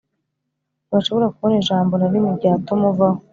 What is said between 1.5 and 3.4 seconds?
ijambo na rimwe ryatuma uvaho